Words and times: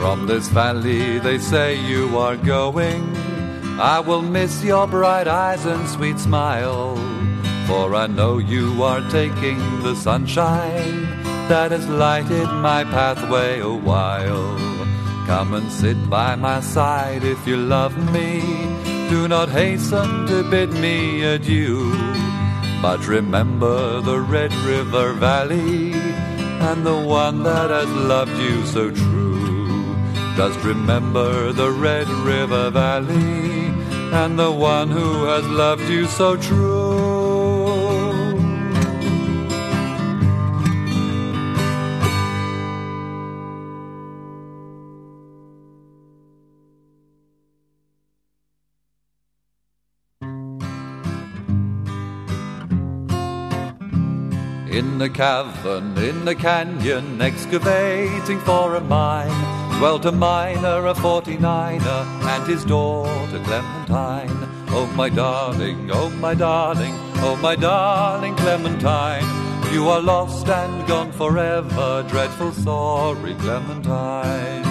From 0.00 0.26
this 0.26 0.48
valley 0.48 1.18
they 1.18 1.36
say 1.36 1.78
you 1.78 2.16
are 2.16 2.34
going. 2.34 3.04
I 3.78 4.00
will 4.00 4.22
miss 4.22 4.64
your 4.64 4.86
bright 4.86 5.28
eyes 5.28 5.66
and 5.66 5.86
sweet 5.90 6.18
smile. 6.18 6.96
For 7.66 7.94
I 7.94 8.06
know 8.06 8.38
you 8.38 8.82
are 8.82 9.02
taking 9.10 9.58
the 9.82 9.94
sunshine 9.94 11.02
that 11.50 11.70
has 11.72 11.86
lighted 11.86 12.48
my 12.48 12.82
pathway 12.84 13.60
a 13.60 13.68
while. 13.68 14.56
Come 15.26 15.52
and 15.52 15.70
sit 15.70 15.98
by 16.08 16.34
my 16.34 16.60
side 16.60 17.22
if 17.22 17.46
you 17.46 17.58
love 17.58 17.94
me. 18.10 18.40
Do 19.10 19.28
not 19.28 19.50
hasten 19.50 20.26
to 20.28 20.48
bid 20.50 20.70
me 20.72 21.24
adieu. 21.24 21.92
But 22.80 23.06
remember 23.06 24.00
the 24.00 24.18
Red 24.18 24.54
River 24.64 25.12
Valley 25.12 25.92
and 25.92 26.86
the 26.86 26.96
one 26.98 27.42
that 27.42 27.68
has 27.68 27.90
loved 27.90 28.38
you 28.38 28.64
so 28.64 28.90
true. 28.90 29.29
Just 30.36 30.60
remember 30.60 31.52
the 31.52 31.70
Red 31.70 32.08
River 32.08 32.70
Valley 32.70 33.70
and 34.12 34.38
the 34.38 34.50
one 34.50 34.88
who 34.88 35.24
has 35.26 35.46
loved 35.46 35.88
you 35.88 36.06
so 36.06 36.36
true. 36.36 37.10
In 54.70 54.98
the 54.98 55.10
cavern, 55.10 55.98
in 55.98 56.24
the 56.24 56.34
canyon, 56.34 57.20
excavating 57.20 58.38
for 58.40 58.76
a 58.76 58.80
mine, 58.80 59.59
dwelt 59.80 60.04
a 60.04 60.12
miner, 60.12 60.88
a 60.88 60.92
49er, 60.92 62.04
and 62.34 62.46
his 62.46 62.66
daughter 62.66 63.40
Clementine. 63.44 64.28
Oh, 64.68 64.84
my 64.94 65.08
darling, 65.08 65.90
oh, 65.90 66.10
my 66.10 66.34
darling, 66.34 66.92
oh, 67.24 67.34
my 67.40 67.56
darling 67.56 68.36
Clementine, 68.36 69.24
you 69.72 69.88
are 69.88 70.02
lost 70.02 70.46
and 70.48 70.86
gone 70.86 71.10
forever, 71.12 72.04
dreadful 72.10 72.52
sorry 72.52 73.34
Clementine. 73.36 74.64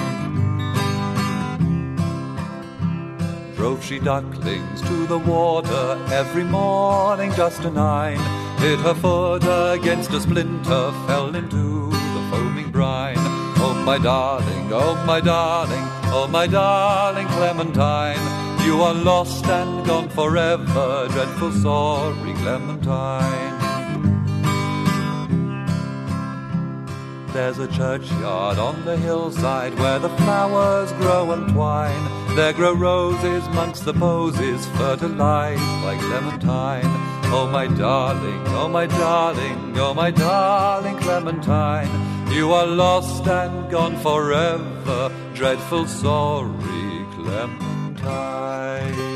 Drove 3.56 3.84
she 3.84 3.98
ducklings 3.98 4.82
to 4.84 5.08
the 5.08 5.18
water 5.18 5.98
every 6.12 6.44
morning 6.44 7.34
just 7.34 7.62
a 7.62 7.72
nine. 7.72 8.20
Hit 8.60 8.78
her 8.82 8.94
foot 8.94 9.44
against 9.44 10.12
a 10.12 10.22
splinter, 10.22 10.92
fell 11.08 11.36
into 11.36 11.90
the 11.90 12.28
foaming 12.30 12.70
brine. 12.70 13.39
My 13.90 13.98
darling, 13.98 14.70
oh, 14.72 15.04
my 15.08 15.20
darling, 15.20 15.84
oh, 16.14 16.28
my 16.30 16.46
darling 16.46 17.26
Clementine, 17.30 18.22
you 18.64 18.84
are 18.84 18.94
lost 18.94 19.48
and 19.48 19.84
gone 19.84 20.10
forever, 20.10 21.08
dreadful 21.10 21.52
sorry 21.54 22.34
Clementine. 22.34 23.58
There's 27.34 27.58
a 27.58 27.68
churchyard 27.68 28.60
on 28.60 28.86
the 28.86 28.96
hillside 28.96 29.74
where 29.80 29.98
the 29.98 30.10
flowers 30.18 30.92
grow 30.92 31.32
and 31.32 31.52
twine. 31.52 32.36
There 32.36 32.54
grow 32.54 32.74
roses 32.74 33.44
amongst 33.48 33.86
the 33.86 33.94
posies, 33.96 34.68
fertilized 34.78 35.84
by 35.84 35.98
Clementine. 35.98 36.86
Oh, 37.32 37.50
my 37.52 37.66
darling, 37.66 38.44
oh, 38.50 38.68
my 38.68 38.86
darling, 38.86 39.74
oh, 39.80 39.96
my 39.96 40.12
darling 40.12 40.98
Clementine, 40.98 41.90
you 42.32 42.54
are 42.54 42.68
lost 42.68 43.28
and 43.28 43.70
gone 43.72 43.98
forever, 43.98 45.12
dreadful 45.34 45.88
sorry 45.88 47.06
Clementine. 47.16 49.09